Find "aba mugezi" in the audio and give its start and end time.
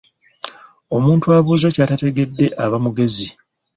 2.63-3.27